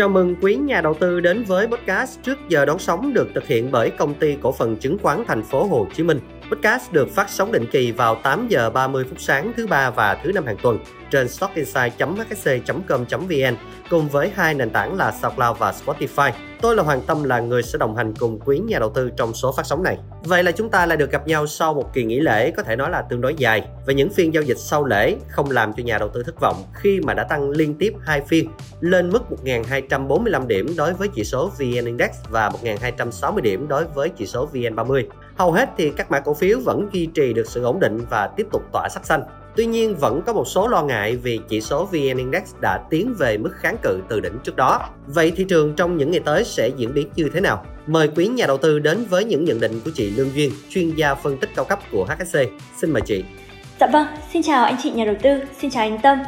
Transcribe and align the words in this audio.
Chào 0.00 0.08
mừng 0.08 0.36
quý 0.40 0.54
nhà 0.54 0.80
đầu 0.80 0.94
tư 0.94 1.20
đến 1.20 1.44
với 1.44 1.66
podcast 1.66 2.22
trước 2.22 2.38
giờ 2.48 2.64
đón 2.64 2.78
sóng 2.78 3.14
được 3.14 3.28
thực 3.34 3.46
hiện 3.46 3.70
bởi 3.70 3.90
công 3.90 4.14
ty 4.14 4.36
cổ 4.42 4.52
phần 4.52 4.76
chứng 4.76 4.98
khoán 4.98 5.24
thành 5.26 5.42
phố 5.42 5.64
Hồ 5.64 5.86
Chí 5.94 6.02
Minh. 6.02 6.20
Podcast 6.50 6.92
được 6.92 7.08
phát 7.10 7.30
sóng 7.30 7.52
định 7.52 7.66
kỳ 7.72 7.92
vào 7.92 8.14
8 8.14 8.48
giờ 8.48 8.70
30 8.70 9.04
phút 9.08 9.20
sáng 9.20 9.52
thứ 9.56 9.66
ba 9.66 9.90
và 9.90 10.20
thứ 10.24 10.32
năm 10.32 10.46
hàng 10.46 10.56
tuần 10.62 10.78
trên 11.10 11.28
stockinsight.hsc.com.vn 11.28 13.56
cùng 13.90 14.08
với 14.08 14.30
hai 14.34 14.54
nền 14.54 14.70
tảng 14.70 14.96
là 14.96 15.12
SoundCloud 15.22 15.58
và 15.58 15.74
Spotify. 15.84 16.32
Tôi 16.60 16.76
là 16.76 16.82
Hoàng 16.82 17.02
Tâm, 17.06 17.24
là 17.24 17.40
người 17.40 17.62
sẽ 17.62 17.78
đồng 17.78 17.96
hành 17.96 18.14
cùng 18.18 18.40
quý 18.40 18.58
nhà 18.58 18.78
đầu 18.78 18.90
tư 18.90 19.10
trong 19.16 19.34
số 19.34 19.52
phát 19.52 19.66
sóng 19.66 19.82
này. 19.82 19.98
Vậy 20.22 20.42
là 20.42 20.52
chúng 20.52 20.70
ta 20.70 20.86
lại 20.86 20.96
được 20.96 21.10
gặp 21.10 21.26
nhau 21.26 21.46
sau 21.46 21.74
một 21.74 21.94
kỳ 21.94 22.04
nghỉ 22.04 22.20
lễ, 22.20 22.50
có 22.50 22.62
thể 22.62 22.76
nói 22.76 22.90
là 22.90 23.02
tương 23.02 23.20
đối 23.20 23.34
dài, 23.34 23.64
và 23.86 23.92
những 23.92 24.10
phiên 24.10 24.34
giao 24.34 24.42
dịch 24.42 24.58
sau 24.58 24.84
lễ 24.84 25.16
không 25.28 25.50
làm 25.50 25.72
cho 25.72 25.82
nhà 25.82 25.98
đầu 25.98 26.08
tư 26.08 26.22
thất 26.22 26.40
vọng 26.40 26.64
khi 26.74 27.00
mà 27.00 27.14
đã 27.14 27.24
tăng 27.24 27.50
liên 27.50 27.74
tiếp 27.74 27.92
hai 28.06 28.20
phiên, 28.20 28.48
lên 28.80 29.10
mức 29.10 29.22
1.245 29.44 30.46
điểm 30.46 30.74
đối 30.76 30.92
với 30.92 31.08
chỉ 31.08 31.24
số 31.24 31.50
VN 31.58 31.84
Index 31.84 32.10
và 32.28 32.48
1.260 32.48 33.40
điểm 33.40 33.68
đối 33.68 33.84
với 33.84 34.08
chỉ 34.08 34.26
số 34.26 34.48
VN30. 34.52 35.04
Hầu 35.36 35.52
hết 35.52 35.70
thì 35.76 35.90
các 35.90 36.10
mã 36.10 36.20
cổ 36.20 36.34
phiếu 36.34 36.58
vẫn 36.64 36.88
duy 36.92 37.06
trì 37.06 37.32
được 37.32 37.46
sự 37.46 37.64
ổn 37.64 37.80
định 37.80 38.04
và 38.10 38.30
tiếp 38.36 38.46
tục 38.52 38.62
tỏa 38.72 38.88
sắc 38.88 39.06
xanh. 39.06 39.22
Tuy 39.60 39.66
nhiên 39.66 39.96
vẫn 39.96 40.22
có 40.26 40.32
một 40.32 40.44
số 40.44 40.68
lo 40.68 40.82
ngại 40.82 41.16
vì 41.16 41.40
chỉ 41.48 41.60
số 41.60 41.84
VN 41.84 42.16
Index 42.16 42.42
đã 42.60 42.80
tiến 42.90 43.14
về 43.18 43.38
mức 43.38 43.50
kháng 43.56 43.76
cự 43.82 44.00
từ 44.08 44.20
đỉnh 44.20 44.38
trước 44.44 44.56
đó. 44.56 44.88
Vậy 45.06 45.32
thị 45.36 45.44
trường 45.48 45.74
trong 45.76 45.96
những 45.96 46.10
ngày 46.10 46.20
tới 46.24 46.44
sẽ 46.44 46.68
diễn 46.76 46.94
biến 46.94 47.08
như 47.16 47.30
thế 47.34 47.40
nào? 47.40 47.64
Mời 47.86 48.08
quý 48.16 48.26
nhà 48.26 48.46
đầu 48.46 48.56
tư 48.56 48.78
đến 48.78 49.04
với 49.10 49.24
những 49.24 49.44
nhận 49.44 49.60
định 49.60 49.80
của 49.84 49.90
chị 49.94 50.10
Lương 50.10 50.34
Duyên, 50.34 50.52
chuyên 50.70 50.90
gia 50.90 51.14
phân 51.14 51.36
tích 51.36 51.50
cao 51.56 51.64
cấp 51.64 51.78
của 51.92 52.04
HSC. 52.04 52.38
Xin 52.76 52.92
mời 52.92 53.02
chị. 53.06 53.24
Dạ 53.80 53.86
vâng, 53.92 54.06
xin 54.32 54.42
chào 54.42 54.64
anh 54.64 54.76
chị 54.82 54.90
nhà 54.90 55.04
đầu 55.04 55.14
tư, 55.22 55.40
xin 55.60 55.70
chào 55.70 55.82
anh 55.82 55.98
Tâm. 56.02 56.18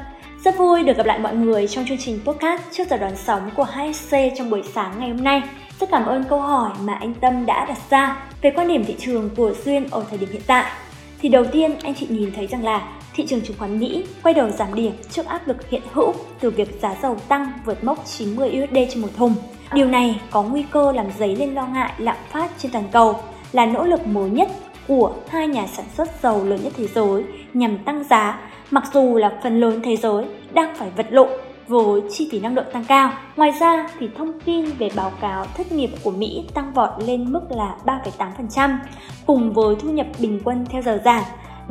Rất 0.44 0.58
vui 0.58 0.82
được 0.82 0.96
gặp 0.96 1.06
lại 1.06 1.18
mọi 1.18 1.34
người 1.34 1.68
trong 1.68 1.84
chương 1.88 1.98
trình 1.98 2.20
podcast 2.24 2.62
trước 2.72 2.84
giờ 2.90 2.96
đoán 2.96 3.16
sóng 3.16 3.50
của 3.56 3.64
HSC 3.64 4.16
trong 4.38 4.50
buổi 4.50 4.62
sáng 4.74 4.94
ngày 4.98 5.08
hôm 5.08 5.24
nay. 5.24 5.42
Rất 5.80 5.88
cảm 5.90 6.06
ơn 6.06 6.24
câu 6.30 6.40
hỏi 6.40 6.70
mà 6.84 6.94
anh 6.94 7.14
Tâm 7.14 7.46
đã 7.46 7.64
đặt 7.68 7.78
ra 7.90 8.26
về 8.42 8.52
quan 8.56 8.68
điểm 8.68 8.84
thị 8.84 8.96
trường 8.98 9.30
của 9.36 9.54
Duyên 9.64 9.88
ở 9.90 10.04
thời 10.10 10.18
điểm 10.18 10.28
hiện 10.32 10.42
tại. 10.46 10.72
Thì 11.20 11.28
đầu 11.28 11.44
tiên 11.52 11.74
anh 11.82 11.94
chị 11.94 12.06
nhìn 12.10 12.32
thấy 12.36 12.46
rằng 12.46 12.64
là 12.64 13.01
thị 13.14 13.26
trường 13.26 13.40
chứng 13.40 13.56
khoán 13.58 13.80
Mỹ 13.80 14.04
quay 14.22 14.34
đầu 14.34 14.50
giảm 14.50 14.74
điểm 14.74 14.92
trước 15.10 15.26
áp 15.26 15.48
lực 15.48 15.70
hiện 15.70 15.82
hữu 15.92 16.12
từ 16.40 16.50
việc 16.50 16.78
giá 16.82 16.96
dầu 17.02 17.16
tăng 17.28 17.52
vượt 17.64 17.84
mốc 17.84 18.06
90 18.06 18.48
USD 18.62 18.76
trên 18.90 19.02
một 19.02 19.08
thùng. 19.16 19.34
Điều 19.74 19.86
này 19.86 20.20
có 20.30 20.42
nguy 20.42 20.64
cơ 20.70 20.92
làm 20.92 21.06
dấy 21.18 21.36
lên 21.36 21.54
lo 21.54 21.66
ngại 21.66 21.92
lạm 21.98 22.16
phát 22.30 22.50
trên 22.58 22.72
toàn 22.72 22.84
cầu 22.92 23.16
là 23.52 23.66
nỗ 23.66 23.84
lực 23.84 24.06
mới 24.06 24.30
nhất 24.30 24.48
của 24.88 25.12
hai 25.28 25.48
nhà 25.48 25.66
sản 25.66 25.86
xuất 25.96 26.08
dầu 26.22 26.44
lớn 26.44 26.60
nhất 26.64 26.72
thế 26.76 26.86
giới 26.86 27.24
nhằm 27.54 27.78
tăng 27.78 28.04
giá, 28.04 28.40
mặc 28.70 28.84
dù 28.92 29.16
là 29.16 29.32
phần 29.42 29.60
lớn 29.60 29.80
thế 29.84 29.96
giới 29.96 30.24
đang 30.52 30.74
phải 30.76 30.90
vật 30.96 31.06
lộn 31.10 31.28
với 31.68 32.02
chi 32.10 32.28
phí 32.32 32.40
năng 32.40 32.54
lượng 32.54 32.66
tăng 32.72 32.84
cao. 32.84 33.12
Ngoài 33.36 33.52
ra 33.60 33.88
thì 33.98 34.08
thông 34.18 34.40
tin 34.40 34.64
về 34.64 34.90
báo 34.96 35.12
cáo 35.20 35.46
thất 35.56 35.72
nghiệp 35.72 35.90
của 36.02 36.10
Mỹ 36.10 36.44
tăng 36.54 36.72
vọt 36.72 36.90
lên 37.06 37.32
mức 37.32 37.40
là 37.50 37.76
3,8% 37.84 38.76
cùng 39.26 39.52
với 39.52 39.76
thu 39.76 39.90
nhập 39.90 40.06
bình 40.18 40.40
quân 40.44 40.66
theo 40.70 40.82
giờ 40.82 41.00
giảm. 41.04 41.22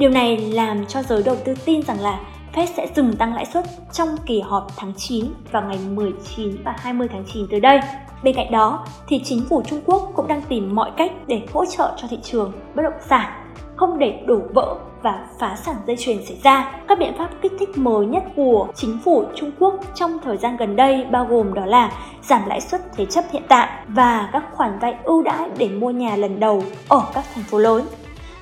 Điều 0.02 0.10
này 0.10 0.38
làm 0.38 0.86
cho 0.86 1.02
giới 1.04 1.24
đầu 1.24 1.36
tư 1.46 1.54
tin 1.66 1.82
rằng 1.82 2.00
là 2.00 2.20
Fed 2.54 2.66
sẽ 2.78 2.88
dừng 2.96 3.16
tăng 3.16 3.34
lãi 3.34 3.46
suất 3.46 3.66
trong 3.94 4.10
kỳ 4.26 4.40
họp 4.40 4.68
tháng 4.78 4.94
9 4.98 5.26
vào 5.52 5.64
ngày 5.64 5.78
19 5.92 6.64
và 6.64 6.76
20 6.78 7.08
tháng 7.12 7.24
9 7.34 7.48
tới 7.52 7.60
đây. 7.60 7.80
Bên 8.24 8.36
cạnh 8.36 8.52
đó, 8.52 8.86
thì 9.08 9.22
chính 9.24 9.46
phủ 9.50 9.62
Trung 9.68 9.82
Quốc 9.86 10.12
cũng 10.16 10.28
đang 10.28 10.42
tìm 10.50 10.76
mọi 10.76 10.92
cách 10.98 11.12
để 11.28 11.42
hỗ 11.54 11.66
trợ 11.66 11.94
cho 11.98 12.08
thị 12.08 12.18
trường 12.24 12.52
bất 12.76 12.84
động 12.84 13.02
sản, 13.10 13.32
không 13.76 14.00
để 14.00 14.20
đổ 14.26 14.40
vỡ 14.54 14.76
và 15.02 15.26
phá 15.40 15.56
sản 15.56 15.76
dây 15.88 15.96
chuyền 15.98 16.26
xảy 16.26 16.38
ra. 16.44 16.72
Các 16.88 17.00
biện 17.00 17.14
pháp 17.18 17.30
kích 17.42 17.54
thích 17.60 17.78
mới 17.78 18.06
nhất 18.06 18.24
của 18.36 18.68
chính 18.76 19.00
phủ 19.06 19.24
Trung 19.36 19.52
Quốc 19.60 19.76
trong 19.96 20.20
thời 20.24 20.38
gian 20.38 20.58
gần 20.58 20.76
đây 20.76 21.06
bao 21.12 21.26
gồm 21.26 21.54
đó 21.54 21.66
là 21.66 21.92
giảm 22.22 22.42
lãi 22.48 22.62
suất 22.62 22.82
thế 22.96 23.06
chấp 23.06 23.26
hiện 23.32 23.44
tại 23.48 23.70
và 23.88 24.30
các 24.34 24.44
khoản 24.52 24.80
vay 24.80 24.96
ưu 25.04 25.24
đãi 25.24 25.50
để 25.58 25.70
mua 25.70 25.90
nhà 25.90 26.16
lần 26.16 26.40
đầu 26.40 26.64
ở 26.88 27.02
các 27.14 27.24
thành 27.36 27.44
phố 27.44 27.58
lớn 27.58 27.84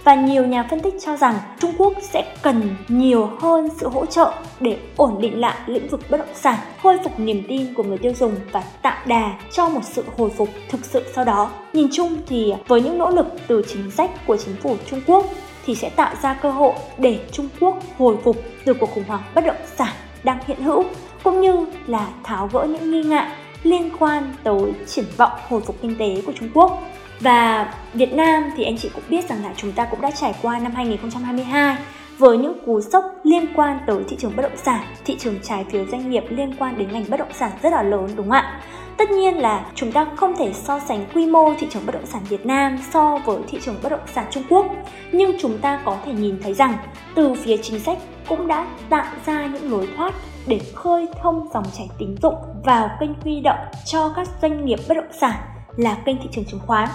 và 0.04 0.16
nhiều 0.16 0.46
nhà 0.46 0.68
phân 0.70 0.80
tích 0.80 0.94
cho 1.06 1.18
rằng 1.18 1.36
Trung 1.60 1.74
Quốc 1.78 1.94
sẽ 2.02 2.36
cần 2.42 2.76
nhiều 2.88 3.30
hơn 3.40 3.70
sự 3.80 3.88
hỗ 3.90 4.06
trợ 4.06 4.34
để 4.60 4.78
ổn 4.98 5.22
định 5.22 5.40
lại 5.40 5.56
lĩnh 5.66 5.88
vực 5.88 6.02
bất 6.10 6.18
động 6.18 6.36
sản, 6.36 6.58
khôi 6.84 6.98
phục 7.04 7.20
niềm 7.20 7.44
tin 7.48 7.74
của 7.74 7.84
người 7.84 7.98
tiêu 7.98 8.14
dùng 8.20 8.36
và 8.52 8.64
tạo 8.82 8.98
đà 9.06 9.34
cho 9.52 9.70
một 9.70 9.84
sự 9.84 10.04
hồi 10.18 10.30
phục 10.30 10.50
thực 10.70 10.86
sự 10.86 11.04
sau 11.16 11.26
đó. 11.26 11.52
Nhìn 11.74 11.88
chung 11.92 12.18
thì 12.28 12.54
với 12.68 12.82
những 12.82 12.98
nỗ 12.98 13.09
lực 13.09 13.28
từ 13.48 13.62
chính 13.68 13.92
sách 13.92 14.12
của 14.28 14.38
chính 14.38 14.56
phủ 14.56 14.76
Trung 14.90 15.02
Quốc 15.08 15.26
thì 15.66 15.76
sẽ 15.76 15.90
tạo 15.90 16.16
ra 16.22 16.34
cơ 16.34 16.52
hội 16.52 16.74
để 16.98 17.20
Trung 17.32 17.50
Quốc 17.59 17.78
hồi 17.98 18.18
phục 18.24 18.38
từ 18.66 18.74
cuộc 18.74 18.90
khủng 18.92 19.04
hoảng 19.08 19.24
bất 19.36 19.46
động 19.46 19.56
sản 19.76 19.94
đang 20.24 20.40
hiện 20.48 20.64
hữu 20.64 20.84
cũng 21.24 21.42
như 21.42 21.66
là 21.88 22.08
tháo 22.24 22.50
gỡ 22.54 22.68
những 22.70 22.92
nghi 22.92 23.04
ngại 23.04 23.32
liên 23.64 23.90
quan 24.00 24.34
tới 24.44 24.74
triển 24.88 25.06
vọng 25.18 25.32
hồi 25.48 25.62
phục 25.62 25.76
kinh 25.82 25.96
tế 25.96 26.22
của 26.26 26.34
Trung 26.40 26.50
Quốc. 26.54 26.84
Và 27.19 27.74
Việt 27.94 28.13
Nam 28.13 28.44
thì 28.57 28.63
anh 28.63 28.78
chị 28.78 28.90
cũng 28.94 29.03
biết 29.09 29.30
rằng 29.30 29.44
là 29.44 29.53
chúng 29.56 29.72
ta 29.72 29.85
cũng 29.85 30.02
đã 30.02 30.12
trải 30.12 30.34
qua 30.41 30.59
năm 30.59 30.72
2022 30.75 31.78
với 32.18 32.38
những 32.38 32.53
cú 32.66 32.81
sốc 32.81 33.06
liên 33.24 33.46
quan 33.56 33.80
tới 33.88 34.03
thị 34.07 34.18
trường 34.19 34.35
bất 34.35 34.41
động 34.44 34.57
sản, 34.63 34.84
thị 35.06 35.18
trường 35.19 35.35
trái 35.44 35.66
phiếu 35.72 35.85
doanh 35.85 36.09
nghiệp 36.09 36.24
liên 36.29 36.56
quan 36.59 36.78
đến 36.78 36.91
ngành 36.91 37.06
bất 37.09 37.18
động 37.19 37.34
sản 37.34 37.52
rất 37.63 37.74
là 37.74 37.84
lớn 37.84 38.08
đúng 38.16 38.25
không 38.25 38.31
ạ? 38.31 38.62
Tất 38.97 39.12
nhiên 39.12 39.38
là 39.38 39.66
chúng 39.75 39.91
ta 39.91 40.06
không 40.16 40.35
thể 40.38 40.53
so 40.53 40.79
sánh 40.79 41.06
quy 41.13 41.28
mô 41.28 41.53
thị 41.59 41.68
trường 41.69 41.85
bất 41.85 41.96
động 41.96 42.06
sản 42.06 42.22
Việt 42.29 42.46
Nam 42.46 42.79
so 42.91 43.18
với 43.25 43.40
thị 43.47 43.59
trường 43.62 43.75
bất 43.84 43.90
động 43.90 44.08
sản 44.13 44.25
Trung 44.31 44.44
Quốc, 44.50 44.66
nhưng 45.12 45.38
chúng 45.41 45.58
ta 45.58 45.81
có 45.85 45.97
thể 46.06 46.13
nhìn 46.13 46.40
thấy 46.44 46.53
rằng 46.53 46.78
từ 47.16 47.34
phía 47.34 47.58
chính 47.58 47.79
sách 47.79 47.97
cũng 48.28 48.47
đã 48.47 48.68
tạo 48.90 49.06
ra 49.25 49.46
những 49.46 49.72
lối 49.72 49.88
thoát 49.97 50.13
để 50.47 50.59
khơi 50.75 51.08
thông 51.22 51.47
dòng 51.53 51.66
chảy 51.78 51.88
tín 51.97 52.16
dụng 52.22 52.35
vào 52.63 52.90
kênh 53.00 53.13
huy 53.24 53.41
động 53.41 53.59
cho 53.85 54.09
các 54.16 54.28
doanh 54.41 54.66
nghiệp 54.66 54.79
bất 54.88 54.96
động 54.96 55.13
sản 55.19 55.35
là 55.78 55.97
kênh 56.06 56.18
thị 56.18 56.29
trường 56.31 56.46
chứng 56.46 56.59
khoán 56.68 56.90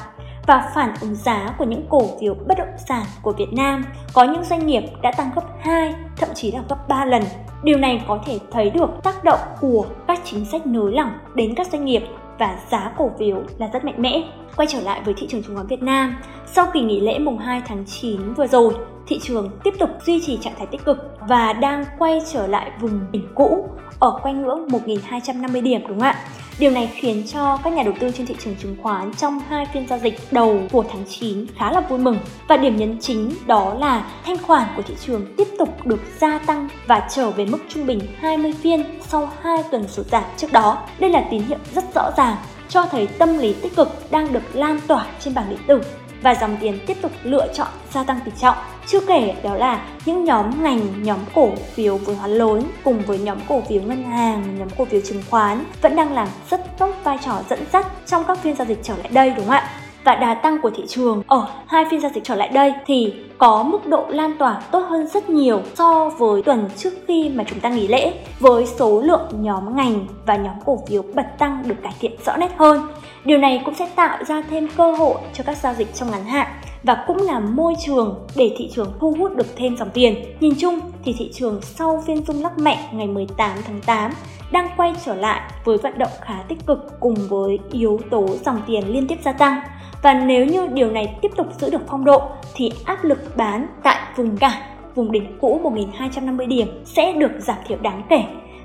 và 0.46 0.70
phản 0.74 0.94
ứng 1.00 1.14
giá 1.14 1.54
của 1.58 1.64
những 1.64 1.86
cổ 1.88 2.02
phiếu 2.20 2.34
bất 2.46 2.58
động 2.58 2.76
sản 2.88 3.04
của 3.22 3.32
Việt 3.32 3.52
Nam 3.52 3.84
có 4.12 4.24
những 4.24 4.44
doanh 4.44 4.66
nghiệp 4.66 4.82
đã 5.02 5.12
tăng 5.12 5.30
gấp 5.34 5.44
2, 5.60 5.94
thậm 6.16 6.28
chí 6.34 6.52
là 6.52 6.62
gấp 6.68 6.88
3 6.88 7.04
lần. 7.04 7.22
Điều 7.62 7.78
này 7.78 8.04
có 8.08 8.18
thể 8.26 8.38
thấy 8.50 8.70
được 8.70 8.90
tác 9.02 9.24
động 9.24 9.40
của 9.60 9.86
các 10.08 10.20
chính 10.24 10.44
sách 10.44 10.66
nới 10.66 10.92
lỏng 10.92 11.10
đến 11.34 11.54
các 11.54 11.66
doanh 11.72 11.84
nghiệp 11.84 12.02
và 12.38 12.58
giá 12.70 12.92
cổ 12.96 13.10
phiếu 13.18 13.42
là 13.58 13.68
rất 13.72 13.84
mạnh 13.84 14.02
mẽ. 14.02 14.22
Quay 14.56 14.66
trở 14.70 14.80
lại 14.80 15.00
với 15.04 15.14
thị 15.14 15.26
trường 15.30 15.42
chứng 15.42 15.54
khoán 15.54 15.66
Việt 15.66 15.82
Nam, 15.82 16.16
sau 16.46 16.66
kỳ 16.74 16.80
nghỉ 16.80 17.00
lễ 17.00 17.18
mùng 17.18 17.38
2 17.38 17.62
tháng 17.66 17.84
9 17.86 18.34
vừa 18.34 18.46
rồi, 18.46 18.74
thị 19.06 19.18
trường 19.22 19.50
tiếp 19.64 19.74
tục 19.78 19.90
duy 20.06 20.20
trì 20.26 20.38
trạng 20.42 20.54
thái 20.58 20.66
tích 20.66 20.84
cực 20.84 20.98
và 21.28 21.52
đang 21.52 21.84
quay 21.98 22.20
trở 22.32 22.46
lại 22.46 22.70
vùng 22.80 23.00
đỉnh 23.12 23.28
cũ 23.34 23.68
ở 23.98 24.18
quanh 24.22 24.42
ngưỡng 24.42 24.68
1.250 24.68 25.62
điểm 25.62 25.80
đúng 25.88 26.00
không 26.00 26.08
ạ? 26.08 26.16
Điều 26.58 26.70
này 26.70 26.90
khiến 26.94 27.22
cho 27.32 27.58
các 27.64 27.72
nhà 27.72 27.82
đầu 27.82 27.94
tư 28.00 28.10
trên 28.16 28.26
thị 28.26 28.34
trường 28.44 28.56
chứng 28.62 28.76
khoán 28.82 29.14
trong 29.14 29.40
hai 29.48 29.66
phiên 29.74 29.88
giao 29.88 29.98
dịch 29.98 30.18
đầu 30.30 30.60
của 30.72 30.84
tháng 30.92 31.04
9 31.08 31.46
khá 31.56 31.72
là 31.72 31.80
vui 31.80 31.98
mừng. 31.98 32.18
Và 32.48 32.56
điểm 32.56 32.76
nhấn 32.76 32.98
chính 33.00 33.34
đó 33.46 33.74
là 33.74 34.10
thanh 34.24 34.38
khoản 34.38 34.68
của 34.76 34.82
thị 34.82 34.94
trường 35.06 35.34
tiếp 35.36 35.48
tục 35.58 35.86
được 35.86 36.00
gia 36.20 36.38
tăng 36.38 36.68
và 36.86 37.08
trở 37.10 37.30
về 37.30 37.46
mức 37.46 37.58
trung 37.68 37.86
bình 37.86 38.00
20 38.18 38.52
phiên 38.52 38.84
sau 39.08 39.30
2 39.42 39.62
tuần 39.70 39.88
sụt 39.88 40.06
giảm 40.06 40.24
trước 40.36 40.52
đó. 40.52 40.78
Đây 40.98 41.10
là 41.10 41.28
tín 41.30 41.42
hiệu 41.42 41.58
rất 41.74 41.84
rõ 41.94 42.10
ràng 42.16 42.36
cho 42.68 42.86
thấy 42.86 43.06
tâm 43.06 43.38
lý 43.38 43.52
tích 43.52 43.76
cực 43.76 44.10
đang 44.10 44.32
được 44.32 44.42
lan 44.52 44.80
tỏa 44.86 45.06
trên 45.20 45.34
bảng 45.34 45.50
điện 45.50 45.58
tử 45.66 45.80
và 46.24 46.34
dòng 46.34 46.56
tiền 46.60 46.78
tiếp 46.86 46.96
tục 47.02 47.12
lựa 47.22 47.46
chọn 47.54 47.68
gia 47.92 48.04
tăng 48.04 48.20
tỷ 48.24 48.32
trọng. 48.40 48.56
Chưa 48.86 49.00
kể 49.00 49.34
đó 49.42 49.54
là 49.54 49.86
những 50.06 50.24
nhóm 50.24 50.62
ngành, 50.62 51.02
nhóm 51.02 51.18
cổ 51.34 51.48
phiếu 51.74 51.96
vừa 51.96 52.14
hóa 52.14 52.26
lớn 52.26 52.62
cùng 52.84 53.02
với 53.06 53.18
nhóm 53.18 53.38
cổ 53.48 53.62
phiếu 53.68 53.82
ngân 53.82 54.02
hàng, 54.02 54.58
nhóm 54.58 54.68
cổ 54.78 54.84
phiếu 54.84 55.00
chứng 55.00 55.22
khoán 55.30 55.64
vẫn 55.82 55.96
đang 55.96 56.12
làm 56.12 56.28
rất 56.50 56.78
tốt 56.78 56.94
vai 57.04 57.18
trò 57.24 57.42
dẫn 57.50 57.58
dắt 57.72 57.86
trong 58.06 58.24
các 58.24 58.38
phiên 58.38 58.56
giao 58.56 58.66
dịch 58.66 58.78
trở 58.82 58.96
lại 58.96 59.08
đây 59.12 59.30
đúng 59.30 59.46
không 59.46 59.54
ạ? 59.54 59.70
Và 60.04 60.14
đà 60.14 60.34
tăng 60.34 60.60
của 60.62 60.70
thị 60.70 60.82
trường 60.88 61.22
ở, 61.26 61.46
hai 61.66 61.84
phiên 61.90 62.00
giao 62.00 62.10
dịch 62.14 62.24
trở 62.24 62.34
lại 62.34 62.48
đây 62.48 62.72
thì 62.86 63.14
có 63.38 63.62
mức 63.62 63.86
độ 63.86 64.04
lan 64.08 64.36
tỏa 64.38 64.60
tốt 64.70 64.80
hơn 64.80 65.08
rất 65.08 65.30
nhiều 65.30 65.62
so 65.74 66.10
với 66.18 66.42
tuần 66.42 66.68
trước 66.76 66.90
khi 67.08 67.28
mà 67.34 67.44
chúng 67.44 67.60
ta 67.60 67.68
nghỉ 67.68 67.88
lễ, 67.88 68.12
với 68.40 68.66
số 68.66 69.00
lượng 69.00 69.28
nhóm 69.32 69.76
ngành 69.76 70.06
và 70.26 70.36
nhóm 70.36 70.54
cổ 70.64 70.78
phiếu 70.88 71.02
bật 71.14 71.26
tăng 71.38 71.62
được 71.66 71.76
cải 71.82 71.92
thiện 72.00 72.12
rõ 72.24 72.36
nét 72.36 72.50
hơn. 72.56 72.86
Điều 73.24 73.38
này 73.38 73.62
cũng 73.64 73.74
sẽ 73.74 73.88
tạo 73.96 74.24
ra 74.24 74.42
thêm 74.50 74.68
cơ 74.76 74.92
hội 74.92 75.14
cho 75.34 75.44
các 75.46 75.56
giao 75.56 75.74
dịch 75.74 75.94
trong 75.94 76.10
ngắn 76.10 76.24
hạn 76.24 76.46
và 76.82 77.04
cũng 77.06 77.22
là 77.22 77.40
môi 77.40 77.74
trường 77.86 78.26
để 78.36 78.54
thị 78.58 78.70
trường 78.74 78.92
thu 79.00 79.14
hút 79.18 79.36
được 79.36 79.56
thêm 79.56 79.76
dòng 79.76 79.90
tiền. 79.90 80.24
Nhìn 80.40 80.54
chung 80.58 80.80
thì 81.04 81.14
thị 81.18 81.30
trường 81.34 81.60
sau 81.62 82.02
phiên 82.06 82.24
rung 82.24 82.42
lắc 82.42 82.58
mạnh 82.58 82.78
ngày 82.92 83.06
18 83.06 83.50
tháng 83.66 83.80
8 83.86 84.10
đang 84.50 84.68
quay 84.76 84.94
trở 85.04 85.14
lại 85.14 85.40
với 85.64 85.78
vận 85.78 85.98
động 85.98 86.12
khá 86.20 86.34
tích 86.48 86.66
cực 86.66 87.00
cùng 87.00 87.14
với 87.28 87.58
yếu 87.72 88.00
tố 88.10 88.26
dòng 88.44 88.60
tiền 88.66 88.92
liên 88.92 89.06
tiếp 89.06 89.18
gia 89.22 89.32
tăng. 89.32 89.60
Và 90.02 90.14
nếu 90.14 90.46
như 90.46 90.66
điều 90.66 90.90
này 90.90 91.18
tiếp 91.22 91.30
tục 91.36 91.46
giữ 91.58 91.70
được 91.70 91.82
phong 91.88 92.04
độ 92.04 92.22
thì 92.54 92.72
áp 92.84 93.04
lực 93.04 93.36
bán 93.36 93.66
tại 93.82 93.96
vùng 94.16 94.36
cản, 94.36 94.62
vùng 94.94 95.12
đỉnh 95.12 95.38
cũ 95.40 95.60
1250 95.62 96.46
điểm 96.46 96.68
sẽ 96.84 97.12
được 97.12 97.32
giảm 97.38 97.58
thiểu 97.66 97.78
đáng 97.82 98.02
kể 98.08 98.24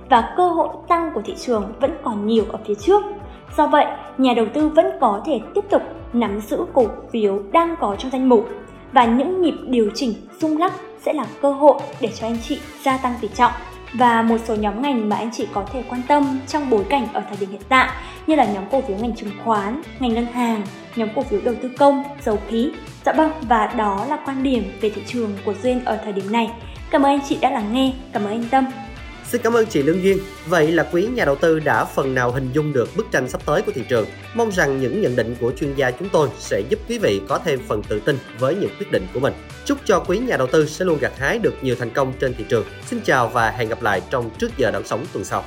và 0.10 0.34
cơ 0.38 0.50
hội 0.50 0.70
tăng 0.88 1.12
của 1.14 1.22
thị 1.22 1.36
trường 1.38 1.74
vẫn 1.80 1.92
còn 2.04 2.28
nhiều 2.28 2.46
ở 2.50 2.60
phía 2.68 2.76
trước. 2.76 3.04
Do 3.58 3.68
vậy, 3.68 3.86
nhà 4.18 4.34
đầu 4.34 4.46
tư 4.54 4.70
vẫn 4.70 4.86
có 5.02 5.22
thể 5.26 5.40
tiếp 5.56 5.66
tục 5.70 5.82
nắm 6.14 6.42
giữ 6.42 6.66
cổ 6.74 6.86
phiếu 7.12 7.40
đang 7.52 7.76
có 7.80 7.96
trong 7.96 8.12
danh 8.12 8.30
mục 8.30 8.50
và 8.92 9.06
những 9.06 9.42
nhịp 9.42 9.56
điều 9.68 9.90
chỉnh 9.96 10.14
rung 10.40 10.58
lắc 10.58 10.74
sẽ 11.02 11.14
là 11.14 11.26
cơ 11.42 11.52
hội 11.52 11.80
để 12.02 12.10
cho 12.16 12.28
anh 12.28 12.38
chị 12.48 12.60
gia 12.84 12.98
tăng 12.98 13.14
tỷ 13.22 13.28
trọng 13.28 13.52
và 13.94 14.22
một 14.22 14.38
số 14.46 14.56
nhóm 14.56 14.82
ngành 14.82 15.10
mà 15.10 15.16
anh 15.16 15.32
chị 15.32 15.48
có 15.54 15.66
thể 15.74 15.84
quan 15.90 16.02
tâm 16.08 16.40
trong 16.48 16.70
bối 16.70 16.84
cảnh 16.90 17.08
ở 17.14 17.22
thời 17.28 17.38
điểm 17.40 17.52
hiện 17.52 17.62
tại 17.70 17.90
như 18.28 18.36
là 18.36 18.46
nhóm 18.46 18.64
cổ 18.72 18.82
phiếu 18.82 18.98
ngành 18.98 19.16
chứng 19.16 19.32
khoán, 19.44 19.82
ngành 20.00 20.14
ngân 20.14 20.26
hàng, 20.26 20.62
nhóm 20.96 21.10
cổ 21.16 21.24
phiếu 21.24 21.42
đầu 21.42 21.56
tư 21.62 21.70
công, 21.78 22.04
dầu 22.22 22.40
khí. 22.48 22.72
Dạ 23.06 23.14
vâng, 23.14 23.32
và 23.42 23.68
đó 23.68 24.06
là 24.10 24.18
quan 24.26 24.44
điểm 24.44 24.72
về 24.82 24.90
thị 24.90 25.02
trường 25.08 25.38
của 25.46 25.54
Duyên 25.64 25.86
ở 25.86 25.98
thời 26.04 26.14
điểm 26.14 26.32
này. 26.32 26.50
Cảm 26.92 27.04
ơn 27.04 27.12
anh 27.12 27.28
chị 27.30 27.38
đã 27.42 27.50
lắng 27.50 27.74
nghe, 27.74 27.94
cảm 28.14 28.24
ơn 28.24 28.32
anh 28.32 28.46
Tâm. 28.52 28.66
Xin 29.32 29.42
cảm 29.42 29.54
ơn 29.54 29.66
chị 29.66 29.84
Lương 29.84 30.04
Duyên. 30.04 30.20
Vậy 30.48 30.72
là 30.72 30.90
quý 30.92 31.08
nhà 31.14 31.26
đầu 31.26 31.36
tư 31.36 31.60
đã 31.60 31.86
phần 31.86 32.16
nào 32.16 32.32
hình 32.32 32.50
dung 32.54 32.74
được 32.74 32.90
bức 32.98 33.08
tranh 33.12 33.30
sắp 33.30 33.42
tới 33.46 33.62
của 33.62 33.72
thị 33.76 33.84
trường. 33.90 34.06
Mong 34.36 34.52
rằng 34.52 34.82
những 34.82 35.02
nhận 35.02 35.16
định 35.16 35.36
của 35.40 35.52
chuyên 35.52 35.74
gia 35.76 35.92
chúng 35.92 36.10
tôi 36.10 36.30
sẽ 36.40 36.62
giúp 36.70 36.80
quý 36.90 36.98
vị 36.98 37.22
có 37.28 37.40
thêm 37.46 37.60
phần 37.68 37.84
tự 37.84 38.00
tin 38.00 38.18
với 38.40 38.56
những 38.56 38.70
quyết 38.80 38.92
định 38.92 39.08
của 39.14 39.20
mình. 39.20 39.34
Chúc 39.66 39.78
cho 39.86 40.00
quý 40.00 40.18
nhà 40.18 40.38
đầu 40.38 40.48
tư 40.48 40.66
sẽ 40.66 40.86
luôn 40.86 40.98
gặt 41.00 41.12
hái 41.18 41.40
được 41.40 41.54
nhiều 41.62 41.76
thành 41.80 41.90
công 41.90 42.14
trên 42.20 42.34
thị 42.34 42.46
trường. 42.50 42.66
Xin 42.86 43.02
chào 43.02 43.28
và 43.28 43.52
hẹn 43.52 43.70
gặp 43.70 43.82
lại 43.82 44.02
trong 44.10 44.30
trước 44.40 44.58
giờ 44.58 44.72
đón 44.72 44.84
sóng 44.86 45.06
tuần 45.14 45.26
sau. 45.26 45.44